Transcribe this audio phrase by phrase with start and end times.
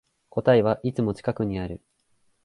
[0.31, 1.79] 答えはいつも近くにある